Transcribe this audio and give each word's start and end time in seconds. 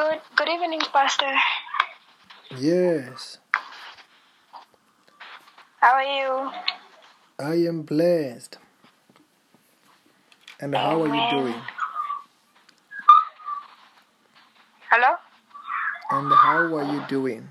Good 0.00 0.20
good 0.34 0.48
evening, 0.48 0.80
Pastor. 0.94 1.28
Yes, 2.56 3.36
How 5.80 5.92
are 5.92 6.08
you? 6.18 6.50
I 7.38 7.54
am 7.68 7.82
blessed. 7.82 8.56
And 10.58 10.74
how 10.74 11.02
are 11.02 11.14
you 11.14 11.26
doing? 11.30 11.60
Hello? 14.90 15.12
And 16.10 16.32
how 16.32 16.60
are 16.80 16.92
you 16.94 17.04
doing? 17.06 17.46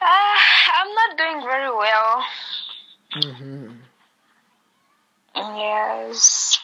Uh, 0.00 0.36
I'm 0.80 0.90
not 1.00 1.18
doing 1.18 1.42
very 1.44 1.70
well. 1.76 2.24
hmm 3.12 3.72
Yes. 5.36 6.58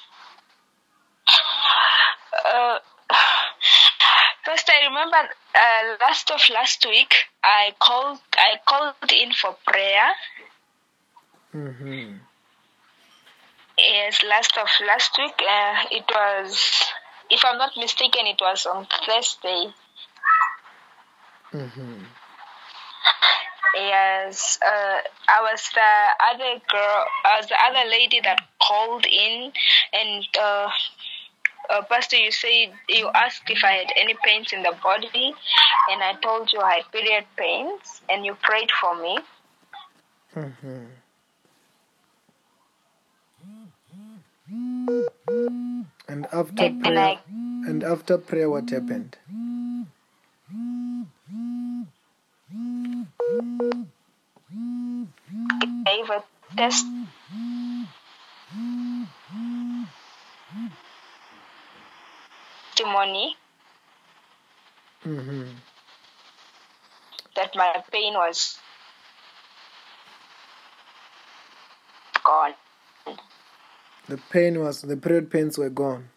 Uh, 2.45 2.79
first, 4.45 4.71
I 4.71 4.84
remember 4.95 5.29
uh, 5.55 5.97
last 6.01 6.31
of 6.31 6.41
last 6.53 6.87
week, 6.87 7.15
I 7.43 7.75
called 7.81 8.21
I 8.37 8.59
called 8.67 9.13
in 9.13 9.33
for 9.33 9.57
prayer. 9.67 10.11
hmm 11.53 12.17
Yes, 13.77 14.23
last 14.23 14.57
of 14.57 14.69
last 14.87 15.19
week, 15.19 15.35
uh, 15.43 15.75
it 15.91 16.05
was, 16.09 16.85
if 17.29 17.45
I'm 17.45 17.59
not 17.59 17.73
mistaken, 17.77 18.27
it 18.27 18.41
was 18.41 18.67
on 18.67 18.87
Thursday. 18.87 19.75
hmm 21.51 22.05
Yes, 23.75 24.61
uh, 24.65 24.99
I 25.29 25.41
was 25.43 25.69
the 25.75 25.91
other 26.31 26.61
girl, 26.71 27.05
I 27.25 27.39
was 27.39 27.49
the 27.49 27.57
other 27.61 27.91
lady 27.91 28.21
that 28.23 28.39
called 28.63 29.05
in, 29.05 29.51
and 29.93 30.25
uh, 30.41 30.71
uh, 31.71 31.83
Pastor, 31.83 32.17
you 32.17 32.33
said 32.33 32.73
you 32.89 33.09
asked 33.15 33.49
if 33.49 33.65
I 33.65 33.73
had 33.73 33.93
any 33.97 34.15
pains 34.25 34.53
in 34.53 34.63
the 34.63 34.75
body, 34.83 35.35
and 35.91 36.03
I 36.03 36.15
told 36.23 36.53
you 36.53 36.61
I 36.61 36.75
had 36.77 36.93
period 36.93 37.25
pains, 37.37 38.03
and 38.11 38.25
you 38.25 38.35
prayed 38.43 38.71
for 38.81 38.97
me. 39.01 39.19
hmm 40.35 40.85
And 46.09 46.27
after 46.33 46.65
And 46.67 46.81
prayer, 46.83 46.99
I- 46.99 47.21
and 47.67 47.83
after 47.83 48.19
prayer, 48.19 48.51
what 48.51 48.71
happened? 48.71 49.17
gave 55.85 56.11
a 56.11 56.23
test. 56.57 56.87
Testimony 62.85 63.37
hmm 65.03 65.45
that 67.37 67.51
my 67.57 67.83
pain 67.91 68.15
was 68.15 68.59
gone. 72.25 72.55
The 74.09 74.19
pain 74.19 74.61
was 74.61 74.83
the 74.83 74.97
period 74.97 75.31
pains 75.31 75.59
were 75.59 75.71
gone. 75.71 76.11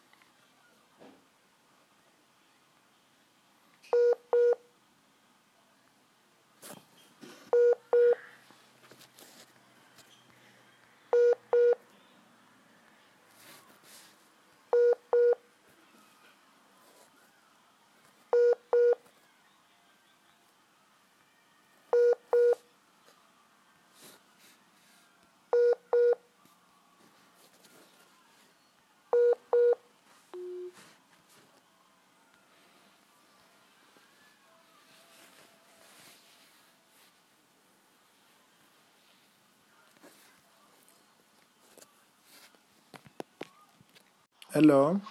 Hello. 44.53 45.01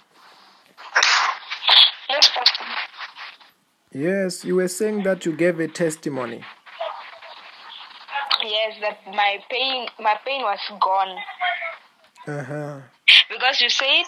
Yes, 2.09 2.29
Pastor. 2.33 2.65
Yes, 3.93 4.43
you 4.45 4.55
were 4.55 4.67
saying 4.67 5.03
that 5.03 5.25
you 5.25 5.33
gave 5.35 5.59
a 5.59 5.67
testimony. 5.67 6.43
Yes, 8.43 8.75
that 8.81 8.99
my 9.07 9.39
pain, 9.49 9.87
my 9.99 10.15
pain 10.25 10.41
was 10.41 10.59
gone 10.79 11.17
Uh 12.27 12.43
huh. 12.43 12.79
because 13.29 13.61
you 13.61 13.69
said, 13.69 14.05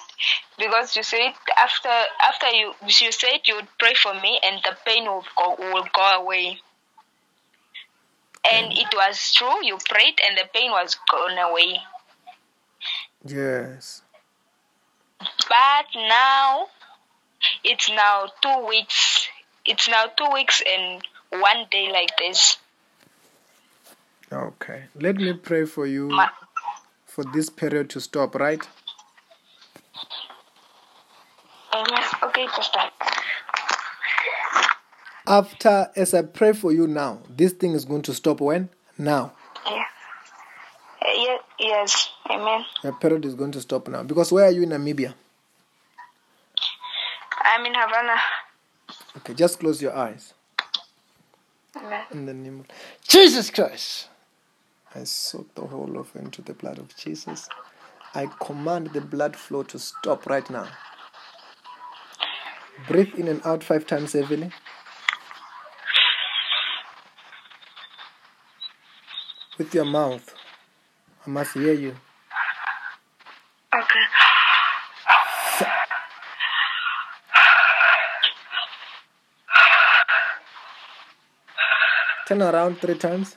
because 0.57 0.95
you 0.95 1.03
said 1.03 1.33
after 1.57 1.89
after 2.27 2.47
you 2.49 2.73
you 2.87 3.11
said 3.11 3.39
you 3.47 3.55
would 3.55 3.67
pray 3.79 3.93
for 3.95 4.13
me 4.15 4.39
and 4.43 4.61
the 4.63 4.75
pain 4.85 5.05
will 5.05 5.23
go 5.37 5.55
will 5.59 5.87
go 5.93 6.21
away. 6.21 6.59
And 8.51 8.71
it 8.71 8.87
was 8.93 9.33
true. 9.35 9.63
You 9.65 9.77
prayed 9.89 10.19
and 10.25 10.37
the 10.37 10.45
pain 10.53 10.71
was 10.71 10.97
gone 11.11 11.37
away. 11.37 11.79
Yes. 13.25 14.01
But 15.19 15.85
now 15.95 16.67
it's 17.63 17.89
now 17.89 18.27
two 18.41 18.67
weeks. 18.67 19.27
It's 19.65 19.89
now 19.89 20.05
two 20.17 20.29
weeks 20.33 20.61
and 20.65 21.01
one 21.29 21.65
day 21.71 21.91
like 21.91 22.11
this. 22.17 22.57
Okay. 24.31 24.83
Let 24.95 25.15
me 25.15 25.33
pray 25.33 25.65
for 25.65 25.85
you 25.85 26.09
Ma- 26.09 26.29
for 27.05 27.23
this 27.33 27.49
period 27.49 27.89
to 27.91 28.01
stop, 28.01 28.35
right? 28.35 28.65
Amen. 31.73 32.03
Okay, 32.23 32.47
Pastor. 32.47 32.79
After, 35.27 35.91
as 35.95 36.13
I 36.13 36.23
pray 36.23 36.53
for 36.53 36.71
you 36.71 36.87
now, 36.87 37.19
this 37.29 37.53
thing 37.53 37.73
is 37.73 37.85
going 37.85 38.01
to 38.03 38.13
stop 38.13 38.41
when? 38.41 38.69
Now. 38.97 39.33
Yeah. 41.59 41.67
Yeah. 41.67 41.81
Yes. 41.81 42.09
Amen. 42.29 42.65
Your 42.83 42.93
period 42.93 43.25
is 43.25 43.35
going 43.35 43.51
to 43.51 43.61
stop 43.61 43.87
now. 43.87 44.03
Because 44.03 44.31
where 44.31 44.45
are 44.45 44.51
you 44.51 44.63
in 44.63 44.69
Namibia? 44.69 45.13
I'm 47.43 47.65
in 47.65 47.73
Havana. 47.73 48.15
Okay, 49.17 49.33
just 49.33 49.59
close 49.59 49.81
your 49.81 49.95
eyes. 49.95 50.33
Amen. 51.75 52.03
In 52.11 52.25
the 52.25 52.33
name 52.33 52.59
of 52.61 52.65
Jesus 53.07 53.49
Christ. 53.49 54.07
I 54.95 55.03
soak 55.03 55.53
the 55.55 55.61
whole 55.61 55.99
of 55.99 56.15
it 56.15 56.19
into 56.23 56.41
the 56.41 56.53
blood 56.53 56.79
of 56.79 56.95
Jesus. 56.95 57.47
I 58.15 58.27
command 58.41 58.91
the 58.93 59.01
blood 59.01 59.35
flow 59.35 59.63
to 59.63 59.77
stop 59.77 60.25
right 60.25 60.49
now. 60.49 60.67
Breathe 62.87 63.13
in 63.15 63.27
and 63.27 63.45
out 63.45 63.63
five 63.63 63.85
times 63.85 64.13
heavily. 64.13 64.51
With 69.57 69.73
your 69.73 69.85
mouth. 69.85 70.33
I 71.25 71.29
must 71.29 71.53
hear 71.53 71.73
you. 71.73 71.95
Okay. 73.73 74.05
Turn 82.27 82.41
around 82.41 82.79
three 82.79 82.95
times. 82.95 83.35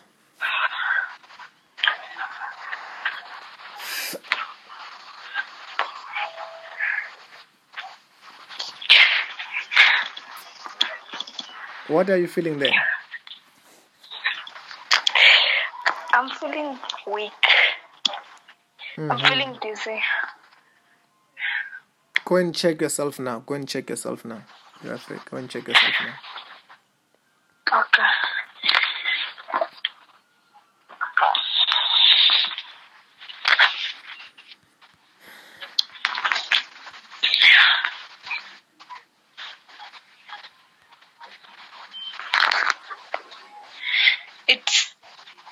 What 11.88 12.08
are 12.10 12.16
you 12.16 12.26
feeling 12.26 12.58
there? 12.58 12.72
I'm 16.14 16.30
feeling 16.30 16.78
weak. 17.06 17.32
I'm 18.98 19.08
Mhm. 19.18 19.28
feeling 19.28 19.58
dizzy. 19.62 20.02
Go 22.24 22.36
and 22.36 22.54
check 22.54 22.80
yourself 22.80 23.18
now. 23.18 23.40
Go 23.40 23.54
and 23.54 23.68
check 23.68 23.88
yourself 23.90 24.24
now. 24.24 24.42
Go 24.82 25.36
and 25.36 25.50
check 25.50 25.66
yourself 25.66 25.94
now. 26.00 26.14
Okay. 27.80 28.08
It's 44.48 44.94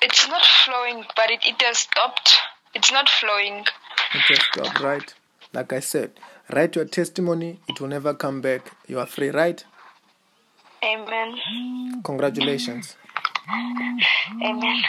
it's 0.01 0.27
not 0.27 0.45
flowing, 0.45 1.05
but 1.15 1.29
it, 1.31 1.45
it 1.45 1.61
has 1.61 1.79
stopped. 1.79 2.39
It's 2.73 2.91
not 2.91 3.09
flowing. 3.09 3.65
It 4.13 4.21
has 4.29 4.39
stopped, 4.43 4.79
right? 4.79 5.13
Like 5.53 5.73
I 5.73 5.79
said, 5.79 6.11
Write 6.53 6.75
your 6.75 6.85
testimony, 6.85 7.59
it 7.69 7.79
will 7.79 7.87
never 7.87 8.13
come 8.13 8.41
back. 8.41 8.73
You 8.85 8.99
are 8.99 9.05
free, 9.05 9.29
right? 9.29 9.63
Amen. 10.83 12.01
Congratulations. 12.03 12.97
Amen. 14.43 14.83